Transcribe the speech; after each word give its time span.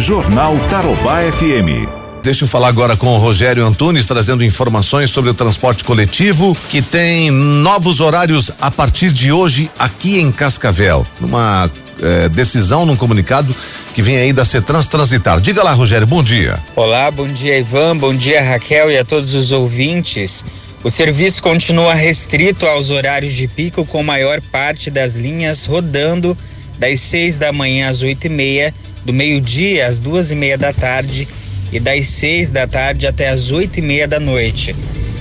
Jornal 0.00 0.58
Tarobá 0.70 1.20
FM. 1.30 1.86
Deixa 2.22 2.44
eu 2.44 2.48
falar 2.48 2.68
agora 2.68 2.96
com 2.96 3.06
o 3.08 3.18
Rogério 3.18 3.64
Antunes, 3.66 4.06
trazendo 4.06 4.42
informações 4.42 5.10
sobre 5.10 5.28
o 5.28 5.34
transporte 5.34 5.84
coletivo, 5.84 6.56
que 6.70 6.80
tem 6.80 7.30
novos 7.30 8.00
horários 8.00 8.50
a 8.60 8.70
partir 8.70 9.12
de 9.12 9.30
hoje 9.30 9.70
aqui 9.78 10.18
em 10.18 10.32
Cascavel. 10.32 11.06
Numa 11.20 11.70
eh, 12.00 12.30
decisão, 12.30 12.86
num 12.86 12.96
comunicado 12.96 13.54
que 13.94 14.00
vem 14.00 14.16
aí 14.16 14.32
da 14.32 14.44
Cetrans 14.44 14.88
Transitar. 14.88 15.38
Diga 15.38 15.62
lá, 15.62 15.72
Rogério, 15.72 16.06
bom 16.06 16.22
dia. 16.22 16.58
Olá, 16.74 17.10
bom 17.10 17.28
dia, 17.28 17.58
Ivan, 17.58 17.94
bom 17.94 18.14
dia, 18.14 18.42
Raquel 18.42 18.90
e 18.90 18.96
a 18.96 19.04
todos 19.04 19.34
os 19.34 19.52
ouvintes. 19.52 20.46
O 20.82 20.90
serviço 20.90 21.42
continua 21.42 21.92
restrito 21.92 22.64
aos 22.64 22.88
horários 22.88 23.34
de 23.34 23.46
pico, 23.46 23.84
com 23.84 24.02
maior 24.02 24.40
parte 24.40 24.90
das 24.90 25.14
linhas 25.14 25.66
rodando 25.66 26.36
das 26.80 26.98
6 27.00 27.36
da 27.36 27.52
manhã 27.52 27.90
às 27.90 28.02
oito 28.02 28.24
e 28.24 28.30
meia, 28.30 28.74
do 29.04 29.12
meio-dia 29.12 29.86
às 29.86 29.98
duas 29.98 30.30
e 30.30 30.36
meia 30.36 30.58
da 30.58 30.72
tarde 30.72 31.26
e 31.72 31.78
das 31.78 32.08
6 32.08 32.50
da 32.50 32.66
tarde 32.66 33.06
até 33.06 33.28
às 33.28 33.50
oito 33.50 33.78
e 33.78 33.82
meia 33.82 34.06
da 34.06 34.18
noite. 34.20 34.74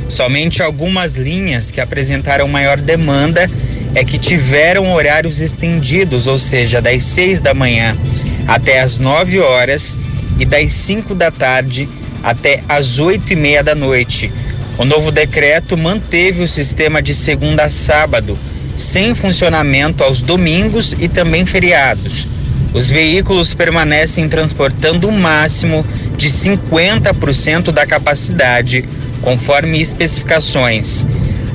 Somente 0.08 0.62
algumas 0.62 1.16
linhas 1.16 1.72
que 1.72 1.80
apresentaram 1.80 2.48
maior 2.48 2.78
demanda 2.78 3.50
é 3.94 4.04
que 4.04 4.18
tiveram 4.18 4.94
horários 4.94 5.42
estendidos, 5.42 6.28
ou 6.28 6.40
seja, 6.40 6.82
das 6.82 7.04
6 7.06 7.40
da 7.40 7.54
manhã 7.54 7.96
até 8.48 8.80
às 8.80 8.98
9 8.98 9.40
horas 9.40 9.96
e 10.40 10.46
das 10.46 10.74
5 10.74 11.14
da 11.14 11.30
tarde 11.32 11.88
até 12.24 12.64
às 12.68 13.00
oito 13.00 13.32
e 13.32 13.36
meia 13.36 13.64
da 13.64 13.76
noite 13.76 14.32
o 14.80 14.86
novo 14.86 15.12
decreto 15.12 15.78
manteve 15.78 16.42
o 16.42 16.48
sistema 16.48 17.02
de 17.02 17.14
segunda 17.14 17.66
a 17.66 17.70
sábado, 17.70 18.40
sem 18.78 19.14
funcionamento 19.14 20.06
aos 20.06 20.22
domingos 20.22 20.96
e 20.98 21.10
também 21.10 21.46
feriados. 21.46 22.26
Os 22.74 22.88
veículos 22.88 23.54
permanecem 23.54 24.30
transportando 24.30 25.08
o 25.08 25.12
máximo 25.12 25.86
de 26.16 26.30
50% 26.30 27.72
da 27.72 27.86
capacidade, 27.86 28.86
conforme 29.22 29.82
especificações. 29.82 31.06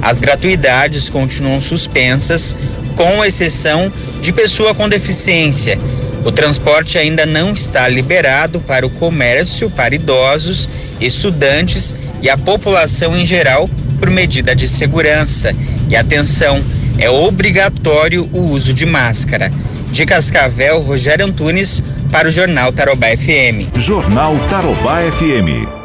As 0.02 0.18
gratuidades 0.18 1.08
continuam 1.08 1.62
suspensas, 1.62 2.54
com 2.96 3.24
exceção 3.24 3.90
de 4.20 4.32
pessoa 4.32 4.74
com 4.74 4.88
deficiência. 4.88 5.78
O 6.24 6.32
transporte 6.32 6.98
ainda 6.98 7.26
não 7.26 7.52
está 7.52 7.86
liberado 7.86 8.60
para 8.60 8.86
o 8.86 8.90
comércio, 8.90 9.70
para 9.70 9.94
idosos, 9.94 10.68
estudantes 11.00 11.94
e 12.22 12.30
a 12.30 12.36
população 12.36 13.16
em 13.16 13.26
geral 13.26 13.68
por 13.98 14.10
medida 14.10 14.54
de 14.54 14.66
segurança. 14.66 15.54
E 15.88 15.94
atenção, 15.94 16.62
é 16.98 17.10
obrigatório 17.10 18.28
o 18.32 18.50
uso 18.50 18.72
de 18.72 18.86
máscara. 18.86 19.50
De 19.92 20.06
Cascavel, 20.06 20.80
Rogério 20.82 21.26
Antunes 21.26 21.82
para 22.10 22.28
o 22.28 22.32
Jornal 22.32 22.72
Tarobá 22.72 23.08
FM. 23.10 23.68
Jornal 23.76 24.36
Tarobá 24.48 25.02
FM. 25.02 25.83